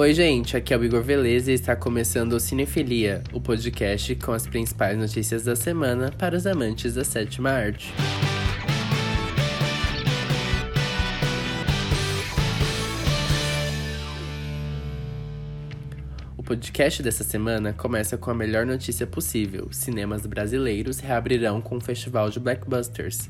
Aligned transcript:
Oi, 0.00 0.14
gente, 0.14 0.56
aqui 0.56 0.72
é 0.72 0.78
o 0.78 0.82
Igor 0.82 1.02
Veleza 1.02 1.52
e 1.52 1.54
está 1.54 1.76
começando 1.76 2.32
o 2.32 2.40
Cinefilia, 2.40 3.22
o 3.34 3.38
podcast 3.38 4.14
com 4.14 4.32
as 4.32 4.46
principais 4.46 4.96
notícias 4.96 5.44
da 5.44 5.54
semana 5.54 6.10
para 6.10 6.34
os 6.34 6.46
amantes 6.46 6.94
da 6.94 7.04
sétima 7.04 7.50
arte. 7.50 7.92
O 16.34 16.42
podcast 16.42 17.02
dessa 17.02 17.22
semana 17.22 17.74
começa 17.74 18.16
com 18.16 18.30
a 18.30 18.34
melhor 18.34 18.64
notícia 18.64 19.06
possível: 19.06 19.68
cinemas 19.70 20.24
brasileiros 20.24 20.98
reabrirão 20.98 21.60
com 21.60 21.76
o 21.76 21.80
festival 21.80 22.30
de 22.30 22.40
blockbusters. 22.40 23.28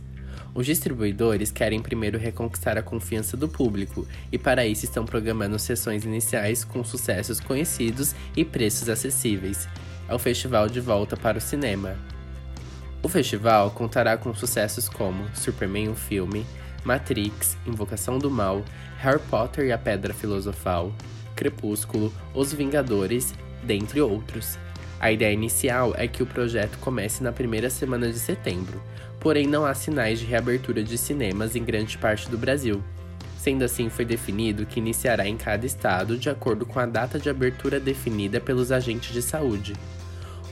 Os 0.55 0.67
distribuidores 0.67 1.53
querem 1.53 1.81
primeiro 1.81 2.19
reconquistar 2.19 2.77
a 2.77 2.83
confiança 2.83 3.37
do 3.37 3.49
público 3.49 4.07
e, 4.33 4.39
para 4.39 4.67
isso, 4.67 4.85
estão 4.85 5.05
programando 5.05 5.59
sessões 5.59 6.05
iniciais 6.05 6.65
com 6.65 6.83
sucessos 6.83 7.39
conhecidos 7.39 8.15
e 8.37 8.45
preços 8.45 8.89
acessíveis. 8.89 9.69
É 10.09 10.15
o 10.15 10.19
festival 10.19 10.69
de 10.69 10.81
volta 10.81 11.17
para 11.17 11.39
o 11.39 11.41
cinema. 11.41 11.97
O 13.03 13.09
festival 13.09 13.71
contará 13.71 14.17
com 14.17 14.35
sucessos 14.35 14.89
como 14.89 15.25
Superman 15.35 15.89
o 15.89 15.95
filme, 15.95 16.45
Matrix, 16.85 17.57
Invocação 17.67 18.19
do 18.19 18.31
Mal, 18.31 18.65
Harry 18.99 19.21
Potter 19.31 19.67
e 19.67 19.73
a 19.73 19.79
Pedra 19.79 20.13
Filosofal, 20.13 20.93
Crepúsculo, 21.37 22.13
Os 22.35 22.53
Vingadores, 22.53 23.33
dentre 23.63 24.01
outros. 24.01 24.59
A 25.01 25.11
ideia 25.11 25.33
inicial 25.33 25.95
é 25.97 26.07
que 26.07 26.23
o 26.23 26.27
projeto 26.27 26.77
comece 26.79 27.23
na 27.23 27.33
primeira 27.33 27.71
semana 27.71 28.13
de 28.13 28.19
setembro, 28.19 28.83
porém 29.19 29.47
não 29.47 29.65
há 29.65 29.75
sinais 29.75 30.21
de 30.21 30.27
reabertura 30.27 30.85
de 30.85 30.99
cinemas 30.99 31.57
em 31.57 31.65
grande 31.65 31.97
parte 31.97 32.29
do 32.29 32.37
Brasil. 32.37 32.83
Sendo 33.39 33.65
assim, 33.65 33.89
foi 33.89 34.05
definido 34.05 34.67
que 34.67 34.79
iniciará 34.79 35.27
em 35.27 35.39
cada 35.39 35.65
estado 35.65 36.19
de 36.19 36.29
acordo 36.29 36.67
com 36.67 36.79
a 36.79 36.85
data 36.85 37.19
de 37.19 37.31
abertura 37.31 37.81
definida 37.81 38.39
pelos 38.39 38.71
agentes 38.71 39.15
de 39.15 39.23
saúde. 39.23 39.73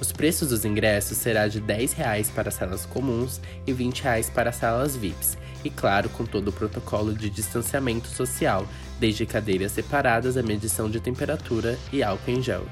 Os 0.01 0.13
preços 0.13 0.49
dos 0.49 0.65
ingressos 0.65 1.19
será 1.19 1.47
de 1.47 1.59
R$ 1.59 1.67
10 1.67 2.31
para 2.31 2.51
salas 2.51 2.87
comuns 2.87 3.43
e 3.67 3.73
R$ 3.73 3.77
20 3.77 4.03
para 4.33 4.51
salas 4.51 4.97
VIPs, 4.97 5.37
e 5.63 5.69
claro, 5.69 6.09
com 6.09 6.25
todo 6.25 6.49
o 6.49 6.53
protocolo 6.53 7.13
de 7.13 7.29
distanciamento 7.29 8.09
social, 8.09 8.67
desde 8.99 9.27
cadeiras 9.27 9.73
separadas, 9.73 10.39
a 10.39 10.43
medição 10.43 10.89
de 10.89 11.01
temperatura 11.01 11.77
e 11.93 12.03
álcool 12.03 12.31
em 12.31 12.43
gel. 12.43 12.65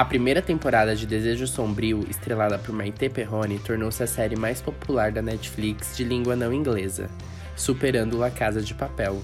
A 0.00 0.04
primeira 0.06 0.40
temporada 0.40 0.96
de 0.96 1.06
Desejo 1.06 1.46
Sombrio, 1.46 2.06
estrelada 2.08 2.58
por 2.58 2.74
Maite 2.74 3.10
Perrone, 3.10 3.58
tornou-se 3.58 4.02
a 4.02 4.06
série 4.06 4.34
mais 4.34 4.58
popular 4.58 5.12
da 5.12 5.20
Netflix 5.20 5.94
de 5.94 6.04
língua 6.04 6.34
não 6.34 6.54
inglesa, 6.54 7.10
superando 7.54 8.16
La 8.16 8.30
Casa 8.30 8.62
de 8.62 8.72
Papel. 8.72 9.20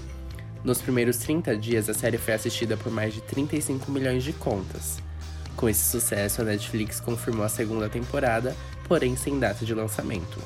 Nos 0.63 0.79
primeiros 0.79 1.17
30 1.17 1.57
dias, 1.57 1.89
a 1.89 1.95
série 1.95 2.19
foi 2.19 2.35
assistida 2.35 2.77
por 2.77 2.91
mais 2.91 3.11
de 3.11 3.21
35 3.21 3.89
milhões 3.89 4.23
de 4.23 4.33
contas. 4.33 4.99
Com 5.55 5.67
esse 5.67 5.83
sucesso, 5.83 6.43
a 6.43 6.45
Netflix 6.45 6.99
confirmou 6.99 7.43
a 7.43 7.49
segunda 7.49 7.89
temporada, 7.89 8.55
porém 8.87 9.15
sem 9.15 9.39
data 9.39 9.65
de 9.65 9.73
lançamento. 9.73 10.39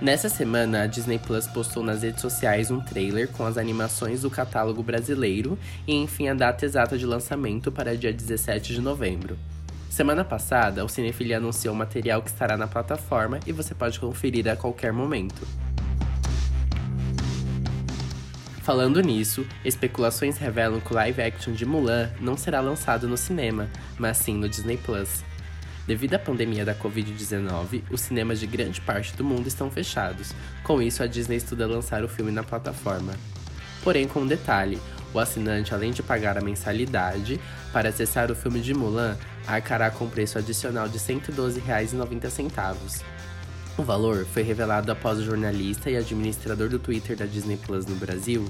Nessa 0.00 0.28
semana, 0.28 0.82
a 0.82 0.86
Disney 0.86 1.18
Plus 1.18 1.48
postou 1.48 1.82
nas 1.82 2.02
redes 2.02 2.20
sociais 2.20 2.70
um 2.70 2.80
trailer 2.80 3.26
com 3.32 3.44
as 3.44 3.58
animações 3.58 4.22
do 4.22 4.30
catálogo 4.30 4.80
brasileiro 4.80 5.58
e, 5.88 5.94
enfim, 5.94 6.28
a 6.28 6.34
data 6.34 6.64
exata 6.64 6.96
de 6.96 7.04
lançamento 7.04 7.72
para 7.72 7.96
dia 7.96 8.12
17 8.12 8.74
de 8.74 8.80
novembro. 8.80 9.36
Semana 9.90 10.24
passada, 10.24 10.84
o 10.84 10.88
Cinefilia 10.88 11.38
anunciou 11.38 11.74
o 11.74 11.76
material 11.76 12.22
que 12.22 12.30
estará 12.30 12.56
na 12.56 12.68
plataforma 12.68 13.40
e 13.44 13.50
você 13.50 13.74
pode 13.74 13.98
conferir 13.98 14.46
a 14.46 14.54
qualquer 14.54 14.92
momento. 14.92 15.44
Falando 18.62 19.00
nisso, 19.00 19.44
especulações 19.64 20.38
revelam 20.38 20.78
que 20.78 20.92
o 20.92 20.94
live 20.94 21.22
action 21.22 21.52
de 21.52 21.66
Mulan 21.66 22.08
não 22.20 22.36
será 22.36 22.60
lançado 22.60 23.08
no 23.08 23.16
cinema, 23.16 23.68
mas 23.98 24.18
sim 24.18 24.36
no 24.36 24.48
Disney 24.48 24.76
Plus. 24.76 25.24
Devido 25.88 26.12
à 26.12 26.18
pandemia 26.18 26.66
da 26.66 26.74
Covid-19, 26.74 27.82
os 27.90 28.02
cinemas 28.02 28.38
de 28.38 28.46
grande 28.46 28.78
parte 28.78 29.16
do 29.16 29.24
mundo 29.24 29.48
estão 29.48 29.70
fechados. 29.70 30.34
Com 30.62 30.82
isso, 30.82 31.02
a 31.02 31.06
Disney 31.06 31.38
estuda 31.38 31.66
lançar 31.66 32.04
o 32.04 32.08
filme 32.08 32.30
na 32.30 32.42
plataforma. 32.42 33.14
Porém, 33.82 34.06
com 34.06 34.20
um 34.20 34.26
detalhe: 34.26 34.78
o 35.14 35.18
assinante, 35.18 35.72
além 35.72 35.90
de 35.90 36.02
pagar 36.02 36.36
a 36.36 36.42
mensalidade 36.42 37.40
para 37.72 37.88
acessar 37.88 38.30
o 38.30 38.34
filme 38.34 38.60
de 38.60 38.74
Mulan, 38.74 39.16
arcará 39.46 39.90
com 39.90 40.06
preço 40.10 40.36
adicional 40.36 40.90
de 40.90 40.98
R$ 40.98 41.22
112,90. 41.22 43.02
O 43.78 43.82
valor 43.82 44.26
foi 44.26 44.42
revelado 44.42 44.92
após 44.92 45.18
o 45.18 45.24
jornalista 45.24 45.88
e 45.88 45.96
administrador 45.96 46.68
do 46.68 46.78
Twitter 46.78 47.16
da 47.16 47.24
Disney 47.24 47.56
Plus 47.56 47.86
no 47.86 47.96
Brasil, 47.96 48.44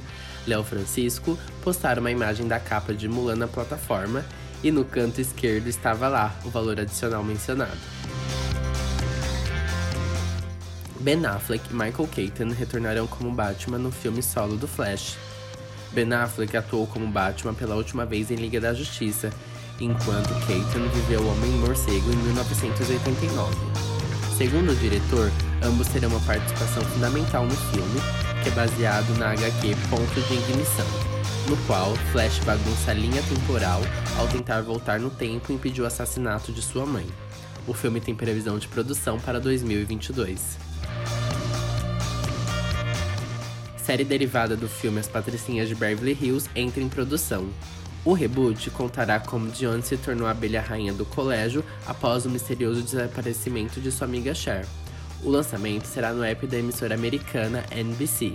Léo 0.45 0.65
Francisco, 0.65 1.39
postar 1.63 2.01
uma 2.01 2.11
imagem 2.11 2.49
da 2.49 2.59
capa 2.59 2.93
de 2.93 3.07
Mulan 3.07 3.37
na 3.37 3.47
plataforma 3.47 4.25
e 4.63 4.71
no 4.71 4.85
canto 4.85 5.21
esquerdo 5.21 5.69
estava 5.69 6.09
lá 6.09 6.35
o 6.45 6.51
valor 6.51 6.81
adicional 6.81 7.23
mencionado. 7.23 7.79
Ben 11.01 11.25
Affleck 11.27 11.65
e 11.71 11.73
Michael 11.73 12.09
Keaton 12.09 12.51
retornarão 12.51 13.07
como 13.07 13.31
Batman 13.31 13.79
no 13.79 13.91
filme 13.91 14.23
solo 14.23 14.57
do 14.57 14.67
Flash. 14.67 15.17
Ben 15.93 16.13
Affleck 16.13 16.57
atuou 16.57 16.87
como 16.87 17.07
Batman 17.07 17.55
pela 17.55 17.77
última 17.77 18.05
vez 18.05 18.31
em 18.31 18.35
Liga 18.35 18.61
da 18.61 18.75
Justiça, 18.75 19.31
enquanto 19.81 20.29
Keaton 20.47 20.89
viveu 20.93 21.27
Homem-Morcego 21.27 22.13
em 22.13 22.17
1989. 22.17 23.55
Segundo 24.37 24.73
o 24.73 24.77
diretor, 24.77 25.31
ambos 25.63 25.89
terão 25.89 26.11
uma 26.11 26.21
participação 26.21 26.83
fundamental 26.85 27.45
no 27.45 27.57
filme, 27.57 28.01
que 28.43 28.49
é 28.49 28.53
baseado 28.53 29.17
na 29.19 29.31
HQ 29.31 29.77
Ponto 29.91 30.21
de 30.21 30.35
Ignição 30.35 31.18
no 31.49 31.57
qual 31.67 31.97
Flash 32.13 32.41
bagunça 32.41 32.91
a 32.91 32.95
linha 32.95 33.23
temporal 33.23 33.81
ao 34.19 34.29
tentar 34.29 34.61
voltar 34.61 35.01
no 35.01 35.09
tempo 35.09 35.51
e 35.51 35.55
impedir 35.55 35.81
o 35.81 35.87
assassinato 35.87 36.53
de 36.53 36.61
sua 36.61 36.85
mãe. 36.85 37.07
O 37.67 37.73
filme 37.73 38.01
tem 38.01 38.15
previsão 38.15 38.59
de 38.59 38.69
produção 38.69 39.19
para 39.19 39.41
2022. 39.41 40.59
Série 43.79 44.05
derivada 44.05 44.55
do 44.55 44.69
filme 44.69 45.01
As 45.01 45.09
Patricinhas 45.09 45.69
de 45.69 45.75
Beverly 45.75 46.19
Hills 46.21 46.51
entra 46.55 46.83
em 46.83 46.89
produção. 46.89 47.49
O 48.05 48.13
reboot 48.13 48.71
contará 48.71 49.19
como 49.19 49.51
Dion 49.51 49.81
se 49.81 49.97
tornou 49.97 50.27
a 50.27 50.33
abelha 50.33 50.61
rainha 50.61 50.93
do 50.93 51.07
colégio 51.07 51.65
após 51.87 52.27
o 52.27 52.31
misterioso 52.31 52.83
desaparecimento 52.83 53.81
de 53.81 53.91
sua 53.91 54.07
amiga 54.07 54.35
Cher. 54.35 54.67
O 55.23 55.31
lançamento 55.31 55.87
será 55.87 56.13
no 56.13 56.23
app 56.23 56.47
da 56.47 56.59
emissora 56.59 56.95
americana 56.95 57.65
NBC. 57.71 58.35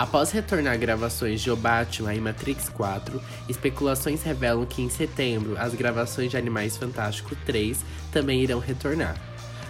Após 0.00 0.30
retornar 0.30 0.78
gravações 0.78 1.42
de 1.42 1.50
O 1.50 1.56
Batman 1.56 2.14
e 2.14 2.20
Matrix 2.22 2.70
4, 2.70 3.20
especulações 3.50 4.22
revelam 4.22 4.64
que 4.64 4.80
em 4.80 4.88
setembro 4.88 5.58
as 5.58 5.74
gravações 5.74 6.30
de 6.30 6.38
Animais 6.38 6.74
Fantásticos 6.74 7.36
3 7.44 7.84
também 8.10 8.42
irão 8.42 8.58
retornar. 8.60 9.14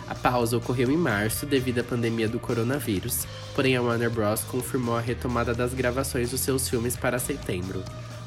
A 0.09 0.15
pausa 0.15 0.57
ocorreu 0.57 0.89
em 0.89 0.97
março 0.97 1.47
devido 1.47 1.81
à 1.81 1.83
pandemia 1.83 2.29
do 2.29 2.39
coronavírus, 2.39 3.27
porém 3.57 3.75
a 3.75 3.83
Warner 3.83 4.09
Bros. 4.09 4.45
confirmou 4.45 4.97
a 4.97 5.01
retomada 5.01 5.53
das 5.53 5.75
gravações 5.75 6.31
dos 6.31 6.43
seus 6.43 6.69
filmes 6.69 6.97
para 6.97 7.19
setembro. 7.19 7.83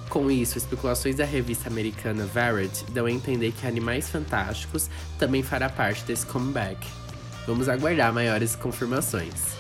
Com 0.09 0.29
isso, 0.29 0.57
especulações 0.57 1.15
da 1.15 1.23
revista 1.23 1.69
americana 1.69 2.25
Variety 2.25 2.83
dão 2.91 3.05
a 3.05 3.11
entender 3.11 3.53
que 3.53 3.65
Animais 3.65 4.09
Fantásticos 4.09 4.89
também 5.17 5.41
fará 5.41 5.69
parte 5.69 6.03
desse 6.03 6.25
comeback. 6.25 6.85
Vamos 7.47 7.69
aguardar 7.69 8.11
maiores 8.11 8.57
confirmações. 8.57 9.53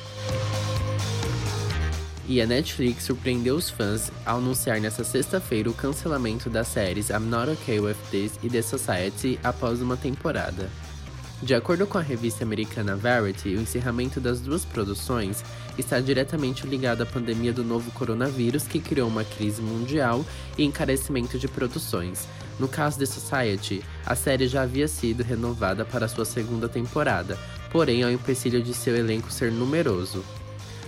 E 2.27 2.41
a 2.41 2.47
Netflix 2.47 3.03
surpreendeu 3.03 3.55
os 3.55 3.69
fãs 3.69 4.09
ao 4.25 4.37
anunciar 4.37 4.79
nesta 4.79 5.03
sexta-feira 5.03 5.69
o 5.69 5.73
cancelamento 5.73 6.49
das 6.49 6.69
séries 6.69 7.09
I'm 7.09 7.19
Not 7.19 7.51
Okay 7.51 7.81
With 7.81 7.97
This 8.11 8.39
e 8.41 8.49
The 8.49 8.61
Society 8.61 9.37
após 9.43 9.81
uma 9.81 9.97
temporada. 9.97 10.69
De 11.41 11.53
acordo 11.53 11.85
com 11.85 11.97
a 11.97 12.01
revista 12.01 12.45
americana 12.45 12.95
Variety, 12.95 13.49
o 13.49 13.59
encerramento 13.59 14.21
das 14.21 14.39
duas 14.39 14.63
produções 14.63 15.43
está 15.77 15.99
diretamente 15.99 16.65
ligado 16.65 17.01
à 17.01 17.05
pandemia 17.05 17.51
do 17.51 17.65
novo 17.65 17.91
coronavírus 17.91 18.63
que 18.63 18.79
criou 18.79 19.09
uma 19.09 19.25
crise 19.25 19.61
mundial 19.61 20.25
e 20.57 20.63
encarecimento 20.63 21.37
de 21.37 21.49
produções. 21.49 22.29
No 22.57 22.69
caso 22.69 22.97
The 22.97 23.05
Society, 23.05 23.83
a 24.05 24.15
série 24.15 24.47
já 24.47 24.61
havia 24.61 24.87
sido 24.87 25.21
renovada 25.21 25.83
para 25.83 26.07
sua 26.07 26.23
segunda 26.23 26.69
temporada, 26.69 27.37
porém 27.69 28.03
ao 28.03 28.11
empecilho 28.11 28.63
de 28.63 28.73
seu 28.73 28.95
elenco 28.95 29.29
ser 29.29 29.51
numeroso. 29.51 30.23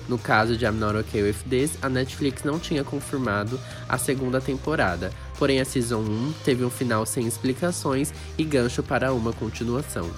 No 0.07 0.17
caso 0.17 0.55
de 0.55 0.65
I'm 0.65 0.71
Not 0.71 0.97
Okay 0.97 1.23
With 1.23 1.37
This, 1.49 1.77
a 1.81 1.89
Netflix 1.89 2.43
não 2.43 2.59
tinha 2.59 2.83
confirmado 2.83 3.59
a 3.89 3.97
segunda 3.97 4.39
temporada, 4.39 5.11
porém 5.37 5.59
a 5.59 5.65
Season 5.65 5.99
1 5.99 6.33
teve 6.43 6.63
um 6.63 6.69
final 6.69 7.05
sem 7.05 7.25
explicações 7.25 8.13
e 8.37 8.43
gancho 8.43 8.83
para 8.83 9.13
uma 9.13 9.33
continuação. 9.33 10.09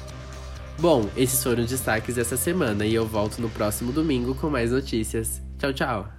Bom, 0.79 1.09
esses 1.15 1.41
foram 1.41 1.63
os 1.63 1.69
destaques 1.69 2.15
dessa 2.15 2.37
semana 2.37 2.85
e 2.85 2.93
eu 2.93 3.05
volto 3.05 3.39
no 3.39 3.49
próximo 3.49 3.91
domingo 3.91 4.35
com 4.35 4.49
mais 4.49 4.71
notícias. 4.71 5.41
Tchau, 5.57 5.73
tchau! 5.73 6.16